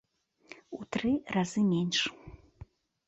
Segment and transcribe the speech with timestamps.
[0.77, 1.99] У тры разы менш!